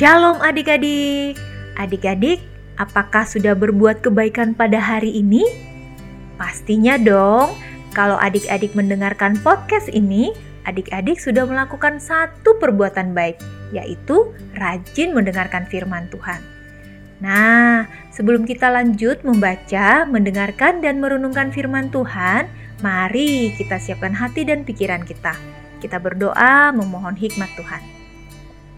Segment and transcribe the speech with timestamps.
[0.00, 1.36] Shalom adik-adik.
[1.76, 2.40] Adik-adik,
[2.80, 5.44] apakah sudah berbuat kebaikan pada hari ini?
[6.40, 7.52] Pastinya dong.
[7.92, 10.32] Kalau adik-adik mendengarkan podcast ini,
[10.64, 13.44] adik-adik sudah melakukan satu perbuatan baik,
[13.76, 16.40] yaitu rajin mendengarkan firman Tuhan.
[17.20, 22.48] Nah, sebelum kita lanjut membaca, mendengarkan, dan merenungkan firman Tuhan,
[22.80, 25.36] mari kita siapkan hati dan pikiran kita.
[25.76, 27.99] Kita berdoa memohon hikmat Tuhan.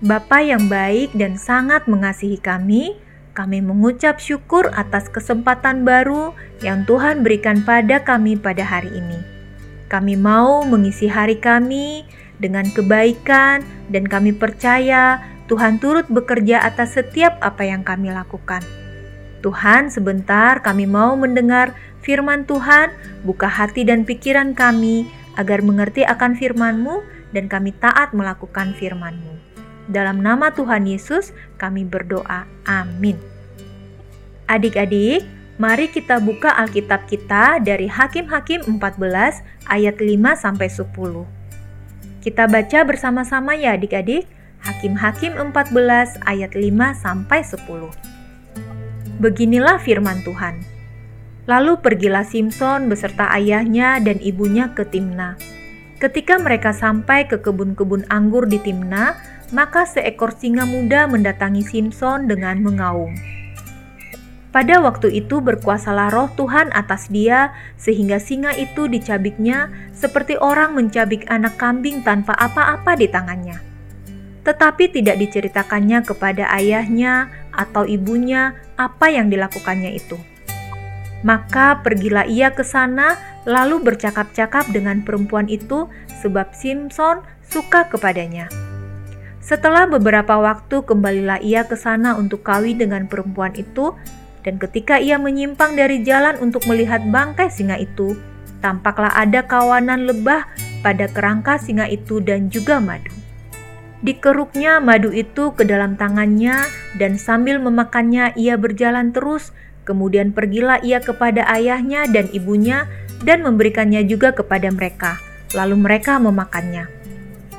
[0.02, 2.98] Bapa yang baik dan sangat mengasihi kami,
[3.38, 9.22] kami mengucap syukur atas kesempatan baru yang Tuhan berikan pada kami pada hari ini.
[9.86, 12.02] Kami mau mengisi hari kami
[12.42, 13.62] dengan kebaikan,
[13.94, 18.66] dan kami percaya Tuhan turut bekerja atas setiap apa yang kami lakukan.
[19.38, 22.90] Tuhan, sebentar kami mau mendengar firman Tuhan,
[23.22, 25.06] buka hati dan pikiran kami
[25.38, 29.51] agar mengerti akan firman-Mu dan kami taat melakukan firman-Mu.
[29.90, 32.46] Dalam nama Tuhan Yesus, kami berdoa.
[32.66, 33.18] Amin.
[34.46, 35.26] Adik-adik,
[35.58, 41.26] mari kita buka Alkitab kita dari Hakim-Hakim 14 ayat 5 sampai 10.
[42.22, 44.28] Kita baca bersama-sama ya adik-adik.
[44.62, 47.90] Hakim-Hakim 14 ayat 5 sampai 10.
[49.18, 50.62] Beginilah firman Tuhan.
[51.50, 55.34] Lalu pergilah Simpson beserta ayahnya dan ibunya ke Timna.
[55.98, 59.18] Ketika mereka sampai ke kebun-kebun anggur di Timna,
[59.52, 63.12] maka seekor singa muda mendatangi Simpson dengan mengaum.
[64.52, 71.24] Pada waktu itu berkuasalah roh Tuhan atas dia sehingga singa itu dicabiknya seperti orang mencabik
[71.32, 73.56] anak kambing tanpa apa-apa di tangannya.
[74.44, 80.20] Tetapi tidak diceritakannya kepada ayahnya atau ibunya apa yang dilakukannya itu.
[81.24, 83.16] Maka pergilah ia ke sana
[83.48, 85.88] lalu bercakap-cakap dengan perempuan itu
[86.20, 88.61] sebab Simpson suka kepadanya.
[89.42, 93.90] Setelah beberapa waktu kembalilah ia ke sana untuk kawin dengan perempuan itu
[94.46, 98.14] dan ketika ia menyimpang dari jalan untuk melihat bangkai singa itu,
[98.62, 100.46] tampaklah ada kawanan lebah
[100.86, 103.10] pada kerangka singa itu dan juga madu.
[104.06, 106.62] Dikeruknya madu itu ke dalam tangannya
[106.94, 109.50] dan sambil memakannya ia berjalan terus,
[109.82, 112.86] kemudian pergilah ia kepada ayahnya dan ibunya
[113.26, 115.18] dan memberikannya juga kepada mereka,
[115.54, 117.01] lalu mereka memakannya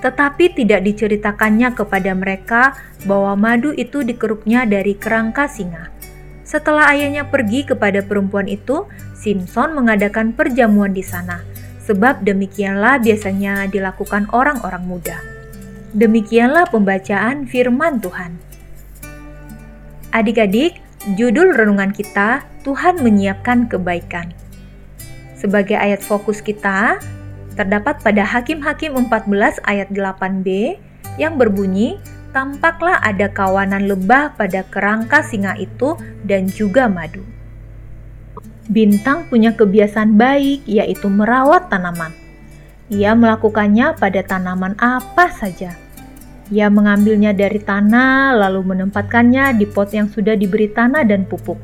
[0.04, 2.76] tetapi tidak diceritakannya kepada mereka
[3.08, 5.88] bahwa madu itu dikeruknya dari kerangka singa.
[6.44, 8.84] Setelah ayahnya pergi kepada perempuan itu,
[9.16, 11.40] Simpson mengadakan perjamuan di sana,
[11.88, 15.18] sebab demikianlah biasanya dilakukan orang-orang muda.
[15.96, 18.36] Demikianlah pembacaan firman Tuhan.
[20.12, 20.84] Adik-adik,
[21.16, 24.36] judul renungan kita Tuhan menyiapkan kebaikan.
[25.40, 27.00] Sebagai ayat fokus kita,
[27.54, 30.78] terdapat pada Hakim-Hakim 14 ayat 8b
[31.22, 32.02] yang berbunyi,
[32.34, 35.94] Tampaklah ada kawanan lebah pada kerangka singa itu
[36.26, 37.22] dan juga madu.
[38.66, 42.10] Bintang punya kebiasaan baik, yaitu merawat tanaman.
[42.90, 45.78] Ia melakukannya pada tanaman apa saja.
[46.50, 51.62] Ia mengambilnya dari tanah, lalu menempatkannya di pot yang sudah diberi tanah dan pupuk.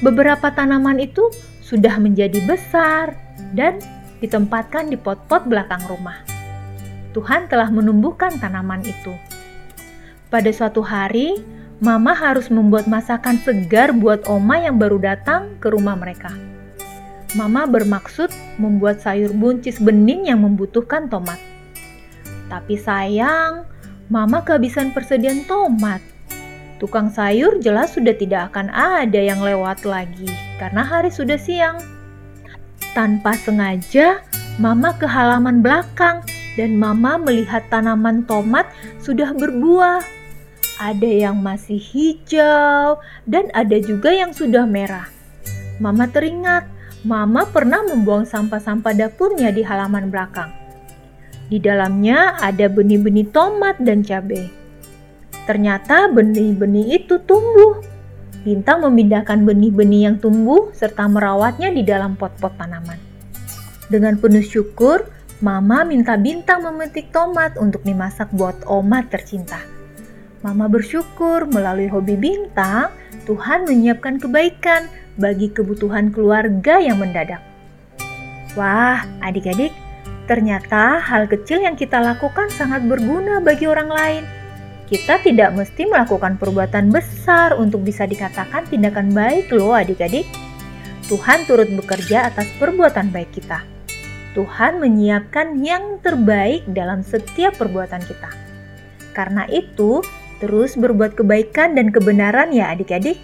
[0.00, 1.28] Beberapa tanaman itu
[1.60, 3.12] sudah menjadi besar
[3.52, 3.76] dan
[4.18, 6.22] ditempatkan di pot-pot belakang rumah.
[7.16, 9.14] Tuhan telah menumbuhkan tanaman itu.
[10.28, 11.40] Pada suatu hari,
[11.78, 16.34] Mama harus membuat masakan segar buat Oma yang baru datang ke rumah mereka.
[17.38, 21.38] Mama bermaksud membuat sayur buncis bening yang membutuhkan tomat.
[22.50, 23.62] Tapi sayang,
[24.10, 26.02] Mama kehabisan persediaan tomat.
[26.82, 31.78] Tukang sayur jelas sudah tidak akan ada yang lewat lagi karena hari sudah siang.
[32.96, 34.24] Tanpa sengaja,
[34.58, 36.24] Mama ke halaman belakang
[36.58, 38.66] dan Mama melihat tanaman tomat
[38.98, 40.02] sudah berbuah.
[40.78, 45.06] Ada yang masih hijau dan ada juga yang sudah merah.
[45.78, 46.66] Mama teringat,
[47.06, 50.50] Mama pernah membuang sampah-sampah dapurnya di halaman belakang.
[51.46, 54.50] Di dalamnya ada benih-benih tomat dan cabai.
[55.46, 57.80] Ternyata benih-benih itu tumbuh
[58.48, 62.96] Bintang memindahkan benih-benih yang tumbuh serta merawatnya di dalam pot-pot tanaman.
[63.92, 65.04] Dengan penuh syukur,
[65.44, 69.60] Mama minta Bintang memetik tomat untuk dimasak buat Oma tercinta.
[70.40, 72.88] Mama bersyukur melalui hobi Bintang,
[73.28, 74.88] Tuhan menyiapkan kebaikan
[75.20, 77.44] bagi kebutuhan keluarga yang mendadak.
[78.56, 79.76] Wah, adik-adik,
[80.24, 84.37] ternyata hal kecil yang kita lakukan sangat berguna bagi orang lain
[84.88, 90.24] kita tidak mesti melakukan perbuatan besar untuk bisa dikatakan tindakan baik loh adik-adik.
[91.12, 93.64] Tuhan turut bekerja atas perbuatan baik kita.
[94.32, 98.32] Tuhan menyiapkan yang terbaik dalam setiap perbuatan kita.
[99.12, 100.00] Karena itu,
[100.40, 103.20] terus berbuat kebaikan dan kebenaran ya adik-adik.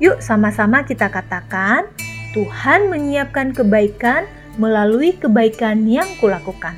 [0.00, 1.88] Yuk sama-sama kita katakan,
[2.36, 4.28] Tuhan menyiapkan kebaikan
[4.60, 6.76] melalui kebaikan yang kulakukan.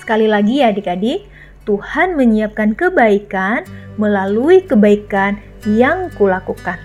[0.00, 1.24] Sekali lagi ya adik-adik,
[1.64, 3.64] Tuhan menyiapkan kebaikan
[3.96, 6.76] melalui kebaikan yang kulakukan.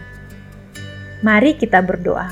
[1.20, 2.31] Mari kita berdoa.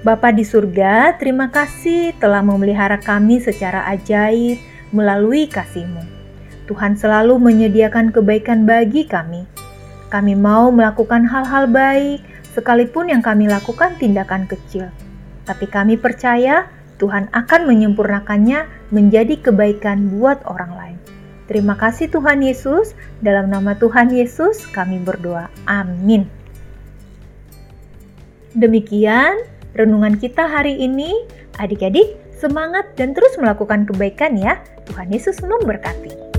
[0.00, 4.58] Bapa di surga, terima kasih telah memelihara kami secara ajaib
[4.96, 6.02] melalui kasih-Mu.
[6.66, 9.44] Tuhan selalu menyediakan kebaikan bagi kami.
[10.08, 12.24] Kami mau melakukan hal-hal baik,
[12.56, 14.88] sekalipun yang kami lakukan tindakan kecil.
[15.44, 16.64] Tapi kami percaya
[16.96, 21.01] Tuhan akan menyempurnakannya menjadi kebaikan buat orang lain.
[21.50, 25.50] Terima kasih Tuhan Yesus, dalam nama Tuhan Yesus kami berdoa.
[25.66, 26.24] Amin.
[28.54, 29.42] Demikian
[29.74, 31.26] renungan kita hari ini.
[31.60, 34.60] Adik-adik, semangat dan terus melakukan kebaikan ya.
[34.88, 36.31] Tuhan Yesus memberkati.